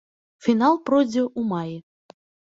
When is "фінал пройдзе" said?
0.45-1.21